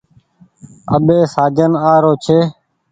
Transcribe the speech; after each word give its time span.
اٻي 0.93 1.19
سآجن 1.33 1.71
آ 1.91 1.93
رو 2.03 2.13
ڇي۔ 2.23 2.39